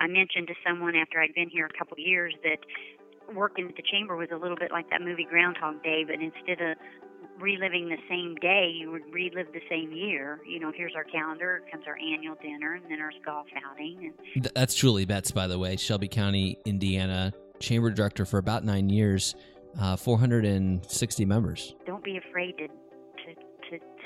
I 0.00 0.06
mentioned 0.06 0.48
to 0.48 0.54
someone 0.66 0.94
after 0.96 1.20
I'd 1.20 1.34
been 1.34 1.48
here 1.48 1.66
a 1.66 1.78
couple 1.78 1.94
of 1.94 2.00
years 2.00 2.34
that 2.42 2.58
working 3.34 3.68
at 3.68 3.76
the 3.76 3.82
chamber 3.82 4.16
was 4.16 4.28
a 4.32 4.36
little 4.36 4.56
bit 4.56 4.70
like 4.70 4.90
that 4.90 5.00
movie 5.00 5.26
Groundhog 5.28 5.82
Day, 5.82 6.04
but 6.06 6.16
instead 6.20 6.60
of 6.60 6.76
reliving 7.40 7.88
the 7.88 7.98
same 8.08 8.34
day, 8.36 8.70
you 8.74 8.90
would 8.90 9.02
relive 9.12 9.46
the 9.52 9.60
same 9.68 9.92
year. 9.92 10.40
You 10.46 10.60
know, 10.60 10.72
here's 10.74 10.94
our 10.94 11.04
calendar, 11.04 11.62
comes 11.70 11.84
our 11.86 11.96
annual 11.98 12.36
dinner, 12.42 12.74
and 12.74 12.84
then 12.90 13.00
our 13.00 13.12
golf 13.24 13.46
outing. 13.68 14.12
And 14.34 14.50
That's 14.54 14.74
Julie 14.74 15.06
Metz, 15.06 15.30
by 15.30 15.46
the 15.46 15.58
way, 15.58 15.76
Shelby 15.76 16.08
County, 16.08 16.58
Indiana, 16.64 17.32
chamber 17.60 17.90
director 17.90 18.24
for 18.24 18.38
about 18.38 18.64
nine 18.64 18.90
years, 18.90 19.34
uh, 19.80 19.96
460 19.96 21.24
members. 21.24 21.74
Don't 21.86 22.04
be 22.04 22.18
afraid 22.18 22.58
to 22.58 22.68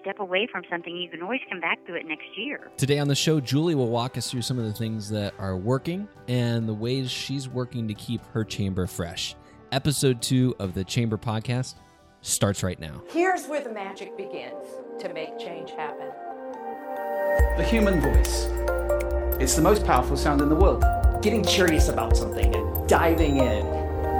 step 0.00 0.18
away 0.20 0.48
from 0.50 0.62
something. 0.70 0.96
You 0.96 1.08
can 1.08 1.22
always 1.22 1.40
come 1.48 1.60
back 1.60 1.84
to 1.86 1.94
it 1.94 2.06
next 2.06 2.26
year. 2.36 2.70
Today 2.76 2.98
on 2.98 3.08
the 3.08 3.14
show, 3.14 3.40
Julie 3.40 3.74
will 3.74 3.90
walk 3.90 4.16
us 4.16 4.30
through 4.30 4.42
some 4.42 4.58
of 4.58 4.64
the 4.64 4.72
things 4.72 5.08
that 5.10 5.34
are 5.38 5.56
working 5.56 6.08
and 6.28 6.68
the 6.68 6.74
ways 6.74 7.10
she's 7.10 7.48
working 7.48 7.88
to 7.88 7.94
keep 7.94 8.24
her 8.32 8.44
chamber 8.44 8.86
fresh. 8.86 9.34
Episode 9.72 10.20
two 10.20 10.54
of 10.58 10.74
the 10.74 10.82
Chamber 10.82 11.16
Podcast 11.16 11.74
starts 12.22 12.62
right 12.62 12.78
now. 12.80 13.02
Here's 13.10 13.46
where 13.46 13.62
the 13.62 13.72
magic 13.72 14.16
begins 14.16 14.64
to 14.98 15.12
make 15.12 15.38
change 15.38 15.70
happen. 15.70 16.08
The 17.56 17.64
human 17.64 18.00
voice. 18.00 18.46
It's 19.40 19.54
the 19.54 19.62
most 19.62 19.86
powerful 19.86 20.16
sound 20.16 20.40
in 20.42 20.48
the 20.48 20.56
world. 20.56 20.84
Getting 21.22 21.44
curious 21.44 21.88
about 21.88 22.16
something 22.16 22.54
and 22.54 22.88
diving 22.88 23.38
in. 23.38 23.64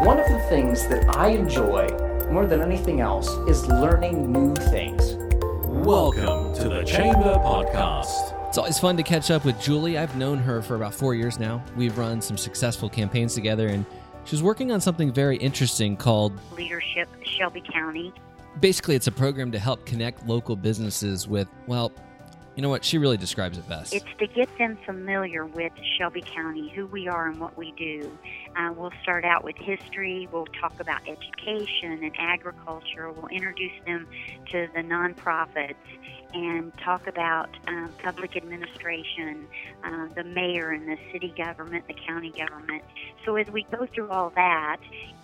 One 0.04 0.18
of 0.18 0.28
the 0.28 0.38
things 0.48 0.87
that 0.88 1.16
I 1.16 1.28
enjoy 1.28 1.88
more 2.30 2.46
than 2.46 2.62
anything 2.62 3.01
else 3.01 3.28
is 3.48 3.66
learning 3.66 4.30
new 4.32 4.54
things. 4.54 5.20
Welcome 5.84 6.54
to 6.56 6.68
the 6.68 6.84
Chamber 6.84 7.34
Podcast. 7.36 8.48
It's 8.48 8.58
always 8.58 8.78
fun 8.78 8.98
to 8.98 9.02
catch 9.02 9.30
up 9.30 9.46
with 9.46 9.58
Julie. 9.58 9.96
I've 9.96 10.14
known 10.14 10.36
her 10.36 10.60
for 10.60 10.74
about 10.74 10.92
four 10.92 11.14
years 11.14 11.38
now. 11.38 11.64
We've 11.74 11.96
run 11.96 12.20
some 12.20 12.36
successful 12.36 12.90
campaigns 12.90 13.34
together, 13.34 13.68
and 13.68 13.86
she's 14.24 14.42
working 14.42 14.72
on 14.72 14.82
something 14.82 15.10
very 15.10 15.38
interesting 15.38 15.96
called 15.96 16.38
Leadership 16.54 17.09
Shelby 17.24 17.62
County. 17.72 18.12
Basically, 18.60 18.95
it's 18.95 19.06
a 19.06 19.12
program 19.12 19.50
to 19.52 19.59
help 19.59 19.87
connect 19.87 20.26
local 20.26 20.54
businesses 20.54 21.26
with, 21.26 21.48
well, 21.66 21.92
you 22.56 22.62
know 22.62 22.68
what? 22.68 22.84
She 22.84 22.98
really 22.98 23.16
describes 23.16 23.59
it 23.59 23.68
best. 23.68 23.95
It's 23.95 24.04
to 24.18 24.26
get 24.26 24.48
them 24.59 24.76
familiar 24.84 25.46
with 25.46 25.73
Shelby 25.96 26.23
County, 26.23 26.68
who 26.74 26.87
we 26.87 27.09
are 27.09 27.29
and 27.29 27.40
what 27.40 27.56
we 27.56 27.73
do. 27.73 28.10
Uh, 28.56 28.73
we'll 28.76 28.93
start 29.02 29.24
out 29.24 29.45
with 29.45 29.56
history. 29.56 30.29
We'll 30.32 30.46
talk 30.60 30.78
about 30.80 31.01
education 31.09 32.02
and 32.02 32.12
agriculture. 32.18 33.10
We'll 33.12 33.28
introduce 33.28 33.73
them 33.87 34.09
to 34.51 34.68
the 34.74 34.82
nonprofits 34.82 35.74
and 36.32 36.73
talk 36.78 37.06
about 37.06 37.48
um, 37.66 37.93
public 38.02 38.37
administration, 38.37 39.46
uh, 39.84 40.06
the 40.15 40.24
mayor 40.24 40.71
and 40.71 40.88
the 40.88 40.98
city 41.12 41.32
government, 41.37 41.87
the 41.88 41.95
county 42.06 42.30
government. 42.30 42.82
So 43.24 43.37
as 43.37 43.48
we 43.48 43.65
go 43.71 43.87
through 43.87 44.10
all 44.10 44.30
that, 44.30 44.78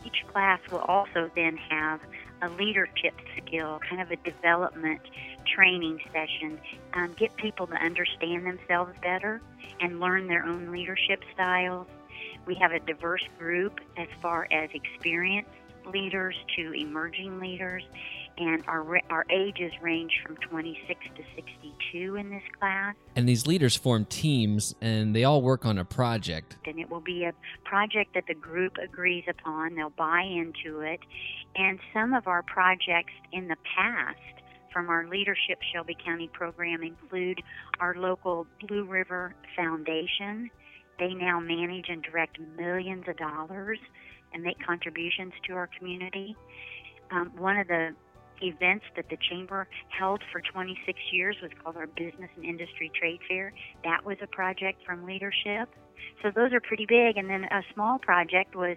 each 0.04 0.24
class 0.32 0.60
will 0.70 0.80
also 0.80 1.30
then 1.34 1.56
have 1.56 2.00
a 2.42 2.48
leadership 2.50 3.14
skill, 3.36 3.80
kind 3.88 4.02
of 4.02 4.10
a 4.10 4.16
development 4.16 5.00
training 5.54 6.00
session, 6.12 6.58
um, 6.94 7.14
get 7.18 7.34
people 7.36 7.66
to 7.66 7.74
understand 7.74 8.46
themselves 8.46 8.92
better 9.02 9.40
and 9.80 10.00
learn 10.00 10.26
their 10.26 10.44
own 10.44 10.70
leadership 10.70 11.22
styles. 11.34 11.86
We 12.46 12.54
have 12.56 12.72
a 12.72 12.80
diverse 12.80 13.24
group 13.38 13.80
as 13.96 14.08
far 14.20 14.46
as 14.50 14.70
experienced 14.72 15.50
leaders 15.92 16.36
to 16.56 16.72
emerging 16.72 17.38
leaders, 17.40 17.82
and 18.38 18.62
our 18.66 19.00
our 19.10 19.24
ages 19.30 19.72
range 19.80 20.12
from 20.24 20.36
26 20.36 21.00
to 21.16 21.22
62 21.34 22.16
in 22.16 22.30
this 22.30 22.42
class. 22.58 22.94
And 23.14 23.28
these 23.28 23.46
leaders 23.46 23.76
form 23.76 24.04
teams, 24.04 24.74
and 24.80 25.14
they 25.14 25.24
all 25.24 25.42
work 25.42 25.64
on 25.64 25.78
a 25.78 25.84
project. 25.84 26.56
And 26.66 26.78
it 26.78 26.90
will 26.90 27.00
be 27.00 27.24
a 27.24 27.32
project 27.64 28.14
that 28.14 28.24
the 28.28 28.34
group 28.34 28.76
agrees 28.82 29.24
upon. 29.28 29.74
They'll 29.74 29.90
buy 29.90 30.22
into 30.22 30.80
it, 30.80 31.00
and 31.54 31.78
some 31.92 32.14
of 32.14 32.26
our 32.26 32.42
projects 32.42 33.12
in 33.32 33.48
the 33.48 33.56
past 33.76 34.18
from 34.72 34.90
our 34.90 35.08
Leadership 35.08 35.58
Shelby 35.72 35.96
County 36.04 36.28
program 36.32 36.82
include 36.82 37.42
our 37.80 37.94
local 37.94 38.46
Blue 38.68 38.84
River 38.84 39.34
Foundation. 39.56 40.50
They 40.98 41.14
now 41.14 41.40
manage 41.40 41.86
and 41.88 42.02
direct 42.02 42.38
millions 42.58 43.04
of 43.08 43.16
dollars 43.16 43.78
and 44.34 44.42
make 44.42 44.58
contributions 44.64 45.32
to 45.46 45.54
our 45.54 45.68
community. 45.78 46.36
Um, 47.10 47.32
one 47.38 47.56
of 47.56 47.68
the 47.68 47.94
events 48.42 48.84
that 48.96 49.06
the 49.10 49.16
chamber 49.30 49.66
held 49.88 50.22
for 50.32 50.40
26 50.40 50.98
years 51.12 51.36
was 51.42 51.50
called 51.62 51.76
our 51.76 51.86
Business 51.86 52.30
and 52.36 52.44
Industry 52.44 52.90
Trade 52.98 53.20
Fair. 53.28 53.52
That 53.84 54.04
was 54.04 54.16
a 54.22 54.26
project 54.26 54.80
from 54.84 55.04
leadership. 55.04 55.68
So 56.22 56.30
those 56.34 56.52
are 56.52 56.60
pretty 56.60 56.86
big. 56.86 57.16
And 57.16 57.28
then 57.28 57.44
a 57.44 57.62
small 57.74 57.98
project 57.98 58.54
was 58.54 58.76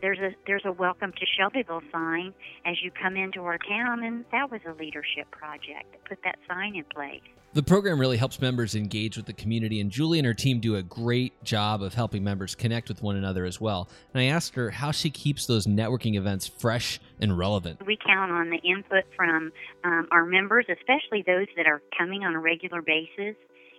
there's 0.00 0.18
a 0.18 0.30
there's 0.46 0.62
a 0.64 0.72
welcome 0.72 1.12
to 1.12 1.26
Shelbyville 1.36 1.82
sign 1.92 2.32
as 2.64 2.76
you 2.82 2.90
come 2.90 3.16
into 3.16 3.42
our 3.44 3.58
town, 3.58 4.02
and 4.04 4.24
that 4.32 4.50
was 4.50 4.60
a 4.66 4.72
leadership 4.72 5.30
project 5.30 5.92
that 5.92 6.04
put 6.04 6.18
that 6.24 6.38
sign 6.48 6.76
in 6.76 6.84
place. 6.84 7.22
The 7.54 7.62
program 7.62 7.98
really 7.98 8.18
helps 8.18 8.40
members 8.40 8.74
engage 8.74 9.16
with 9.16 9.26
the 9.26 9.32
community, 9.32 9.80
and 9.80 9.90
Julie 9.90 10.18
and 10.18 10.26
her 10.26 10.34
team 10.34 10.60
do 10.60 10.76
a 10.76 10.82
great 10.82 11.42
job 11.42 11.82
of 11.82 11.94
helping 11.94 12.22
members 12.22 12.54
connect 12.54 12.88
with 12.88 13.02
one 13.02 13.16
another 13.16 13.46
as 13.46 13.58
well. 13.58 13.88
And 14.12 14.20
I 14.20 14.26
asked 14.26 14.54
her 14.54 14.70
how 14.70 14.90
she 14.90 15.08
keeps 15.08 15.46
those 15.46 15.66
networking 15.66 16.16
events 16.16 16.46
fresh 16.46 17.00
and 17.20 17.36
relevant. 17.38 17.84
We 17.86 17.96
count 17.96 18.30
on 18.30 18.50
the 18.50 18.58
input 18.58 19.04
from 19.16 19.50
um, 19.82 20.08
our 20.10 20.26
members, 20.26 20.66
especially 20.68 21.24
those 21.26 21.46
that 21.56 21.66
are 21.66 21.80
coming 21.96 22.22
on 22.22 22.34
a 22.34 22.38
regular 22.38 22.82
basis 22.82 23.34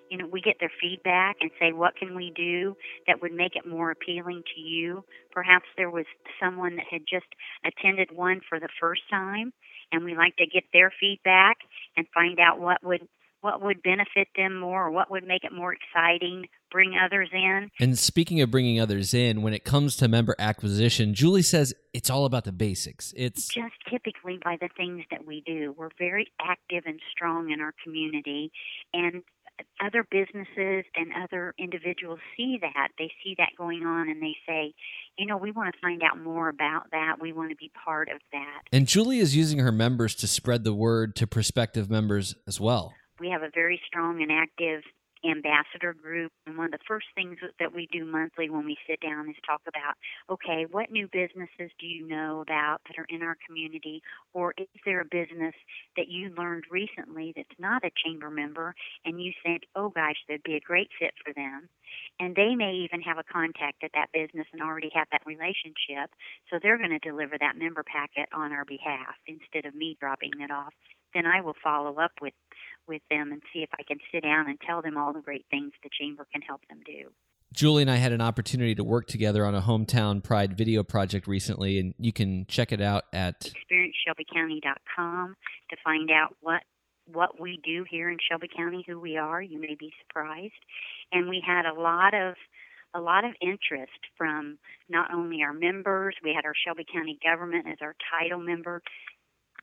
you 0.09 0.17
know, 0.17 0.27
we 0.27 0.41
get 0.41 0.55
their 0.59 0.71
feedback 0.81 1.37
and 1.41 1.51
say, 1.59 1.71
what 1.71 1.95
can 1.95 2.15
we 2.15 2.31
do 2.35 2.75
that 3.07 3.21
would 3.21 3.33
make 3.33 3.55
it 3.55 3.67
more 3.67 3.91
appealing 3.91 4.43
to 4.55 4.61
you? 4.61 5.03
Perhaps 5.31 5.65
there 5.77 5.89
was 5.89 6.05
someone 6.41 6.75
that 6.77 6.85
had 6.89 7.01
just 7.09 7.27
attended 7.65 8.09
one 8.11 8.41
for 8.47 8.59
the 8.59 8.69
first 8.79 9.01
time, 9.09 9.53
and 9.91 10.03
we 10.03 10.15
like 10.15 10.35
to 10.37 10.45
get 10.45 10.63
their 10.73 10.91
feedback 10.99 11.57
and 11.95 12.07
find 12.13 12.39
out 12.39 12.59
what 12.59 12.83
would 12.83 13.07
what 13.41 13.61
would 13.61 13.81
benefit 13.83 14.27
them 14.35 14.59
more 14.59 14.87
or 14.87 14.91
what 14.91 15.09
would 15.09 15.23
make 15.23 15.43
it 15.43 15.53
more 15.53 15.73
exciting 15.73 16.45
bring 16.71 16.93
others 17.03 17.29
in. 17.33 17.71
And 17.79 17.97
speaking 17.97 18.41
of 18.41 18.51
bringing 18.51 18.79
others 18.79 19.13
in 19.13 19.41
when 19.41 19.53
it 19.53 19.63
comes 19.63 19.95
to 19.97 20.07
member 20.07 20.35
acquisition 20.37 21.13
julie 21.13 21.41
says 21.41 21.73
it's 21.93 22.09
all 22.09 22.25
about 22.25 22.43
the 22.43 22.51
basics. 22.51 23.13
It's 23.17 23.47
just 23.47 23.73
typically 23.89 24.39
by 24.43 24.57
the 24.61 24.69
things 24.77 25.03
that 25.09 25.25
we 25.25 25.41
do. 25.45 25.73
We're 25.77 25.89
very 25.97 26.27
active 26.41 26.83
and 26.85 26.99
strong 27.11 27.51
in 27.51 27.61
our 27.61 27.73
community 27.83 28.51
and 28.93 29.23
other 29.83 30.05
businesses 30.09 30.85
and 30.95 31.11
other 31.23 31.53
individuals 31.57 32.19
see 32.35 32.57
that. 32.61 32.89
They 32.97 33.11
see 33.23 33.35
that 33.37 33.49
going 33.57 33.83
on 33.83 34.09
and 34.09 34.21
they 34.21 34.35
say, 34.47 34.73
you 35.17 35.25
know, 35.25 35.37
we 35.37 35.51
want 35.51 35.73
to 35.73 35.79
find 35.81 36.01
out 36.03 36.19
more 36.19 36.49
about 36.49 36.91
that. 36.91 37.17
We 37.21 37.33
want 37.33 37.49
to 37.51 37.55
be 37.55 37.71
part 37.85 38.09
of 38.09 38.19
that. 38.31 38.61
And 38.71 38.87
Julie 38.87 39.19
is 39.19 39.35
using 39.35 39.59
her 39.59 39.71
members 39.71 40.15
to 40.15 40.27
spread 40.27 40.63
the 40.63 40.73
word 40.73 41.15
to 41.17 41.27
prospective 41.27 41.89
members 41.89 42.35
as 42.47 42.59
well. 42.59 42.93
We 43.19 43.29
have 43.29 43.43
a 43.43 43.49
very 43.53 43.81
strong 43.85 44.21
and 44.21 44.31
active 44.31 44.83
ambassador 45.25 45.94
group. 45.94 46.31
And 46.46 46.57
one 46.57 46.68
of 46.68 46.72
the 46.72 46.85
first 46.88 47.07
things 47.16 47.38
that 47.59 47.74
we 47.74 47.88
do 47.91 48.06
monthly 48.06 48.50
when 48.50 48.66
we 48.66 48.78
sit 48.88 49.00
down 49.02 49.30
is 49.30 49.35
talk 49.46 49.62
about 49.68 49.96
okay, 50.30 50.66
what 50.69 50.91
new 50.91 51.07
businesses 51.12 51.72
do 51.80 51.85
you 51.88 52.07
know 52.07 52.41
about 52.41 52.81
that 52.88 53.00
are 53.00 53.07
in 53.09 53.24
our 53.24 53.38
community? 53.46 54.02
Or 54.34 54.53
is 54.57 54.68
there 54.85 55.02
a 55.02 55.06
business 55.06 55.56
that 55.97 56.07
you 56.07 56.34
learned 56.38 56.66
recently 56.72 57.34
that's 57.35 57.59
not 57.59 57.84
a 57.84 57.91
chamber 58.03 58.30
member 58.30 58.75
and 59.06 59.22
you 59.22 59.31
think, 59.44 59.63
oh 59.75 59.90
gosh, 59.90 60.16
that'd 60.28 60.44
be 60.44 60.56
a 60.56 60.59
great 60.59 60.90
fit 61.00 61.13
for 61.24 61.34
them? 61.34 61.69
And 62.19 62.36
they 62.36 62.56
may 62.56 62.74
even 62.74 63.01
have 63.01 63.18
a 63.18 63.24
contact 63.24 63.84
at 63.84 63.91
that 63.94 64.12
business 64.13 64.47
and 64.53 64.62
already 64.62 64.91
have 64.94 65.07
that 65.12 65.25
relationship. 65.25 66.12
So 66.50 66.59
they're 66.62 66.78
going 66.78 66.91
to 66.91 67.00
deliver 67.00 67.38
that 67.40 67.57
member 67.57 67.84
packet 67.84 68.30
on 68.34 68.51
our 68.51 68.66
behalf 68.66 69.16
instead 69.28 69.66
of 69.66 69.75
me 69.75 69.97
dropping 70.00 70.31
it 70.40 70.51
off. 70.51 70.74
Then 71.13 71.25
I 71.25 71.41
will 71.41 71.55
follow 71.63 71.95
up 71.95 72.11
with 72.21 72.33
with 72.87 73.01
them 73.09 73.31
and 73.31 73.41
see 73.53 73.59
if 73.59 73.69
I 73.79 73.83
can 73.83 73.99
sit 74.11 74.23
down 74.23 74.49
and 74.49 74.59
tell 74.59 74.81
them 74.81 74.97
all 74.97 75.13
the 75.13 75.21
great 75.21 75.45
things 75.51 75.73
the 75.83 75.89
chamber 75.91 76.25
can 76.33 76.41
help 76.41 76.61
them 76.69 76.79
do. 76.85 77.11
Julie 77.53 77.83
and 77.83 77.91
I 77.91 77.95
had 77.95 78.11
an 78.11 78.21
opportunity 78.21 78.75
to 78.75 78.83
work 78.83 79.07
together 79.07 79.45
on 79.45 79.56
a 79.56 79.61
hometown 79.61 80.23
pride 80.23 80.57
video 80.57 80.83
project 80.83 81.27
recently, 81.27 81.79
and 81.79 81.94
you 81.97 82.11
can 82.11 82.45
check 82.47 82.71
it 82.71 82.81
out 82.81 83.06
at 83.13 83.51
experienceshelbycounty.com 83.71 85.35
to 85.69 85.77
find 85.83 86.11
out 86.11 86.35
what 86.41 86.61
what 87.12 87.39
we 87.39 87.59
do 87.63 87.83
here 87.89 88.09
in 88.09 88.17
Shelby 88.29 88.47
County, 88.55 88.83
who 88.88 89.00
we 89.00 89.17
are. 89.17 89.41
You 89.41 89.59
may 89.59 89.75
be 89.79 89.91
surprised, 90.01 90.53
and 91.12 91.27
we 91.27 91.44
had 91.45 91.65
a 91.65 91.73
lot 91.73 92.13
of 92.13 92.35
a 92.94 93.00
lot 93.00 93.23
of 93.23 93.31
interest 93.41 94.00
from 94.17 94.57
not 94.88 95.13
only 95.13 95.41
our 95.44 95.53
members, 95.53 96.15
we 96.23 96.33
had 96.35 96.45
our 96.45 96.53
Shelby 96.65 96.85
County 96.91 97.17
government 97.23 97.67
as 97.67 97.77
our 97.81 97.95
title 98.12 98.39
member, 98.39 98.81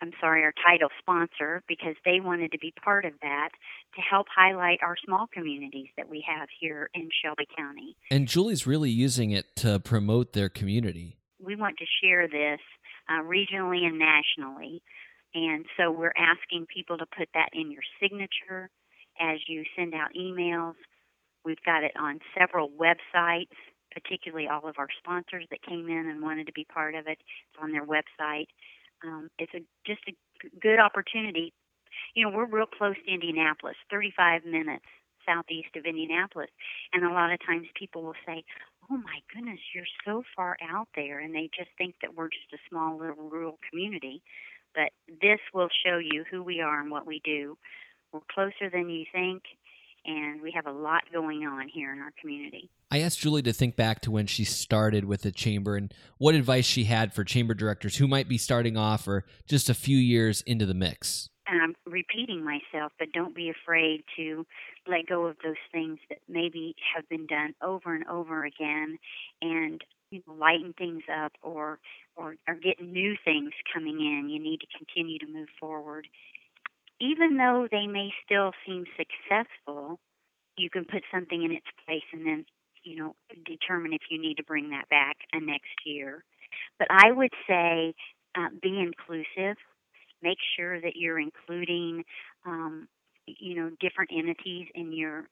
I'm 0.03 0.13
sorry, 0.21 0.43
our 0.43 0.53
title 0.67 0.89
sponsor 0.99 1.63
because 1.69 1.95
they 2.05 2.21
wanted 2.21 2.53
to 2.53 2.59
be 2.59 2.73
part 2.83 3.05
of 3.05 3.13
that 3.23 3.51
to 3.95 4.01
help 4.01 4.27
highlight 4.35 4.79
our 4.83 4.97
small 5.05 5.27
communities 5.33 5.89
that 5.97 6.09
we 6.09 6.25
have 6.27 6.49
here 6.61 6.91
in 6.95 7.09
Shelby 7.23 7.47
County. 7.57 7.97
And 8.11 8.29
Julie's 8.29 8.67
really 8.67 8.91
using 8.91 9.31
it 9.31 9.57
to 9.57 9.81
promote 9.81 10.33
their 10.33 10.49
community. 10.49 11.17
We 11.43 11.57
want 11.57 11.79
to 11.79 11.85
share 12.03 12.29
this 12.29 12.61
uh, 13.09 13.23
regionally 13.23 13.85
and 13.85 13.99
nationally. 13.99 14.83
And 15.35 15.65
so 15.77 15.91
we're 15.91 16.15
asking 16.17 16.67
people 16.73 16.99
to 16.99 17.07
put 17.07 17.29
that 17.35 17.51
in 17.53 17.71
your 17.71 17.83
signature 18.01 18.71
as 19.21 19.39
you 19.49 19.65
send 19.77 19.95
out 19.95 20.11
emails 20.19 20.75
We've 21.47 21.63
got 21.65 21.85
it 21.85 21.93
on 21.97 22.19
several 22.37 22.69
websites, 22.69 23.55
particularly 23.93 24.49
all 24.49 24.69
of 24.69 24.75
our 24.79 24.89
sponsors 24.99 25.47
that 25.51 25.63
came 25.63 25.89
in 25.89 26.09
and 26.11 26.21
wanted 26.21 26.49
to 26.49 26.53
be 26.53 26.65
part 26.65 26.97
of 26.97 27.07
it. 27.07 27.19
It's 27.23 27.63
on 27.63 27.71
their 27.71 27.87
website. 27.87 28.49
Um, 29.05 29.29
it's 29.39 29.53
a, 29.55 29.61
just 29.87 30.03
a 30.09 30.15
good 30.61 30.79
opportunity. 30.79 31.53
You 32.15 32.25
know, 32.25 32.37
we're 32.37 32.47
real 32.47 32.67
close 32.67 32.97
to 33.05 33.13
Indianapolis, 33.13 33.77
35 33.91 34.45
minutes 34.45 34.85
southeast 35.27 35.75
of 35.77 35.85
Indianapolis. 35.85 36.51
And 36.93 37.05
a 37.05 37.13
lot 37.13 37.33
of 37.33 37.45
times 37.45 37.67
people 37.75 38.03
will 38.03 38.21
say, 38.25 38.45
Oh 38.91 38.97
my 38.97 39.19
goodness, 39.35 39.59
you're 39.75 39.91
so 40.05 40.23
far 40.37 40.57
out 40.63 40.89
there. 40.95 41.19
And 41.19 41.35
they 41.35 41.51
just 41.57 41.71
think 41.77 41.97
that 42.01 42.15
we're 42.15 42.29
just 42.29 42.53
a 42.55 42.69
small 42.71 42.97
little 42.97 43.29
rural 43.29 43.59
community. 43.69 44.23
But 44.75 44.93
this 45.21 45.41
will 45.53 45.69
show 45.85 45.99
you 45.99 46.25
who 46.31 46.43
we 46.43 46.61
are 46.61 46.81
and 46.81 46.91
what 46.91 47.07
we 47.07 47.21
do. 47.25 47.59
We're 48.13 48.21
closer 48.33 48.71
than 48.73 48.89
you 48.89 49.05
think, 49.13 49.43
and 50.07 50.41
we 50.41 50.53
have 50.53 50.67
a 50.67 50.73
lot 50.73 51.03
going 51.13 51.47
on 51.47 51.69
here 51.69 51.93
in 51.93 51.99
our 51.99 52.13
community. 52.21 52.71
I 52.91 53.01
asked 53.01 53.19
Julie 53.19 53.43
to 53.43 53.53
think 53.53 53.77
back 53.77 54.01
to 54.03 54.11
when 54.11 54.27
she 54.27 54.45
started 54.45 55.05
with 55.05 55.23
the 55.23 55.33
chamber 55.33 55.77
and 55.77 55.93
what 56.19 56.35
advice 56.35 56.65
she 56.65 56.85
had 56.85 57.13
for 57.13 57.25
chamber 57.25 57.55
directors 57.55 57.97
who 57.97 58.07
might 58.07 58.29
be 58.29 58.39
starting 58.39 58.77
off 58.77 59.09
or 59.09 59.25
just 59.49 59.69
a 59.69 59.75
few 59.75 59.99
years 59.99 60.43
into 60.43 60.67
the 60.67 60.75
mix. 60.75 61.29
And 61.49 61.63
I'm 61.63 61.75
repeating 61.85 62.45
myself, 62.45 62.93
but 62.99 63.13
don't 63.13 63.35
be 63.35 63.51
afraid 63.51 64.03
to 64.17 64.47
let 64.89 65.07
go 65.09 65.27
of 65.27 65.37
those 65.45 65.55
things 65.73 65.99
that 66.09 66.19
maybe 66.29 66.75
have 66.95 67.09
been 67.09 67.27
done 67.27 67.55
over 67.63 67.95
and 67.95 68.07
over 68.09 68.45
again 68.45 68.99
and 69.43 69.83
you 70.11 70.23
know, 70.27 70.35
lighten 70.35 70.73
things 70.73 71.03
up 71.25 71.33
or, 71.43 71.79
or 72.17 72.37
or 72.47 72.55
get 72.55 72.81
new 72.81 73.15
things 73.25 73.51
coming 73.73 74.01
in. 74.01 74.29
You 74.29 74.41
need 74.41 74.61
to 74.61 74.67
continue 74.77 75.19
to 75.19 75.27
move 75.27 75.49
forward. 75.59 76.07
Even 77.01 77.37
though 77.37 77.69
they 77.71 77.87
may 77.87 78.11
still 78.25 78.53
seem 78.67 78.85
successful, 78.97 79.99
you 80.57 80.71
can 80.71 80.85
put 80.85 81.03
something 81.13 81.43
in 81.43 81.53
its 81.53 81.67
place 81.87 82.05
and 82.13 82.27
then 82.27 82.45
you 82.85 82.97
know 82.97 83.15
determine 83.47 83.93
if 83.93 84.03
you 84.11 84.21
need 84.21 84.37
to 84.37 84.45
bring 84.45 84.71
that 84.71 84.89
back 84.89 85.17
a 85.33 85.41
next 85.41 85.85
year. 85.85 86.25
But 86.79 86.89
I 86.91 87.13
would 87.13 87.33
say 87.49 87.95
uh, 88.37 88.49
be 88.63 88.81
inclusive. 88.81 89.57
Make 90.23 90.39
sure 90.57 90.81
that 90.81 90.97
you're 90.97 91.21
including 91.21 92.05
um, 92.47 92.89
you 93.27 93.57
know 93.57 93.71
different 93.81 94.11
entities 94.17 94.69
in 94.75 94.93
your 94.93 95.29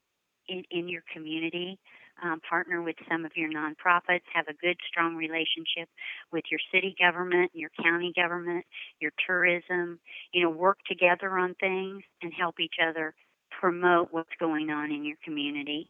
in, 0.49 0.65
in 0.71 0.89
your 0.89 1.03
community 1.13 1.79
um, 2.23 2.41
partner 2.49 2.81
with 2.81 2.95
some 3.11 3.25
of 3.25 3.33
your 3.35 3.51
nonprofits 3.51 4.23
have 4.33 4.47
a 4.49 4.55
good 4.55 4.77
strong 4.89 5.17
relationship 5.17 5.89
with 6.33 6.45
your 6.51 6.61
city 6.73 6.95
government 6.99 7.51
your 7.55 7.71
county 7.83 8.13
government 8.15 8.65
your 9.01 9.13
tourism 9.27 9.99
you 10.33 10.43
know 10.43 10.51
work 10.51 10.79
together 10.89 11.39
on 11.39 11.55
things 11.61 12.03
and 12.23 12.33
help 12.39 12.61
each 12.61 12.77
other 12.87 13.15
promote 13.61 14.09
what's 14.11 14.31
going 14.39 14.71
on 14.71 14.91
in 14.91 15.05
your 15.05 15.17
community. 15.25 15.89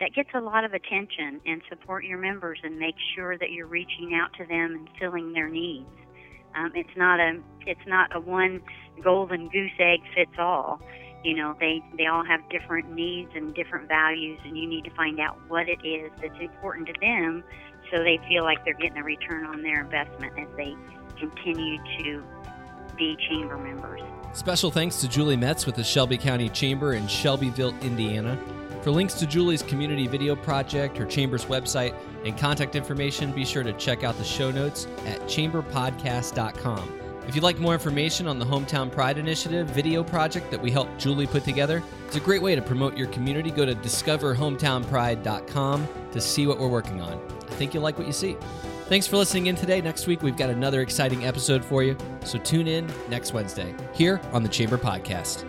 That 0.00 0.14
gets 0.14 0.28
a 0.34 0.40
lot 0.40 0.64
of 0.64 0.72
attention 0.74 1.40
and 1.46 1.62
support 1.68 2.04
your 2.04 2.18
members 2.18 2.58
and 2.62 2.78
make 2.78 2.94
sure 3.14 3.38
that 3.38 3.50
you're 3.50 3.66
reaching 3.66 4.12
out 4.14 4.30
to 4.38 4.46
them 4.46 4.74
and 4.74 4.88
filling 5.00 5.32
their 5.32 5.48
needs. 5.48 5.88
Um, 6.54 6.72
it's 6.74 6.96
not 6.96 7.18
a 7.18 7.40
it's 7.66 7.86
not 7.86 8.14
a 8.14 8.20
one 8.20 8.60
golden 9.02 9.48
goose 9.48 9.78
egg 9.78 10.00
fits 10.14 10.38
all 10.38 10.80
you 11.24 11.34
know 11.34 11.56
they 11.58 11.82
they 11.96 12.06
all 12.06 12.24
have 12.24 12.40
different 12.50 12.92
needs 12.92 13.30
and 13.34 13.54
different 13.54 13.88
values 13.88 14.38
and 14.44 14.56
you 14.56 14.66
need 14.66 14.84
to 14.84 14.90
find 14.90 15.18
out 15.18 15.38
what 15.48 15.68
it 15.68 15.84
is 15.84 16.10
that's 16.20 16.38
important 16.40 16.86
to 16.86 16.94
them 17.00 17.42
so 17.90 18.02
they 18.02 18.18
feel 18.28 18.44
like 18.44 18.64
they're 18.64 18.74
getting 18.74 18.98
a 18.98 19.04
return 19.04 19.44
on 19.46 19.62
their 19.62 19.80
investment 19.80 20.32
as 20.38 20.48
they 20.56 20.74
continue 21.18 21.78
to 21.98 22.22
be 22.96 23.16
chamber 23.28 23.56
members. 23.56 24.00
Special 24.32 24.70
thanks 24.70 25.00
to 25.00 25.08
Julie 25.08 25.36
Metz 25.36 25.66
with 25.66 25.74
the 25.76 25.84
Shelby 25.84 26.18
County 26.18 26.48
Chamber 26.48 26.94
in 26.94 27.06
Shelbyville, 27.06 27.74
Indiana. 27.80 28.38
For 28.82 28.90
links 28.90 29.14
to 29.14 29.26
Julie's 29.26 29.62
community 29.62 30.06
video 30.06 30.36
project, 30.36 30.96
her 30.96 31.06
chamber's 31.06 31.46
website, 31.46 31.94
and 32.24 32.36
contact 32.38 32.76
information, 32.76 33.32
be 33.32 33.44
sure 33.44 33.62
to 33.62 33.72
check 33.74 34.04
out 34.04 34.16
the 34.16 34.24
show 34.24 34.50
notes 34.50 34.86
at 35.06 35.20
chamberpodcast.com. 35.22 37.05
If 37.26 37.34
you'd 37.34 37.42
like 37.42 37.58
more 37.58 37.74
information 37.74 38.26
on 38.28 38.38
the 38.38 38.44
Hometown 38.44 38.88
Pride 38.90 39.18
Initiative 39.18 39.68
video 39.68 40.02
project 40.04 40.50
that 40.52 40.62
we 40.62 40.70
helped 40.70 40.98
Julie 40.98 41.26
put 41.26 41.44
together, 41.44 41.82
it's 42.06 42.16
a 42.16 42.20
great 42.20 42.40
way 42.40 42.54
to 42.54 42.62
promote 42.62 42.96
your 42.96 43.08
community. 43.08 43.50
Go 43.50 43.66
to 43.66 43.74
discoverhometownpride.com 43.74 45.88
to 46.12 46.20
see 46.20 46.46
what 46.46 46.60
we're 46.60 46.68
working 46.68 47.00
on. 47.00 47.20
I 47.42 47.54
think 47.54 47.74
you'll 47.74 47.82
like 47.82 47.98
what 47.98 48.06
you 48.06 48.12
see. 48.12 48.36
Thanks 48.88 49.08
for 49.08 49.16
listening 49.16 49.46
in 49.46 49.56
today. 49.56 49.80
Next 49.80 50.06
week, 50.06 50.22
we've 50.22 50.36
got 50.36 50.50
another 50.50 50.82
exciting 50.82 51.24
episode 51.24 51.64
for 51.64 51.82
you. 51.82 51.96
So 52.24 52.38
tune 52.38 52.68
in 52.68 52.88
next 53.08 53.32
Wednesday 53.32 53.74
here 53.92 54.20
on 54.32 54.44
the 54.44 54.48
Chamber 54.48 54.78
Podcast. 54.78 55.44